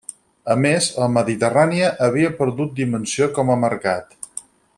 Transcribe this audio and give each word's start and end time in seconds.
A 0.53 0.53
més, 0.61 0.87
la 1.03 1.09
Mediterrània 1.17 1.91
havia 2.07 2.33
perdut 2.41 2.75
dimensió 2.81 3.29
com 3.37 3.53
a 3.53 3.59
mercat. 3.67 4.19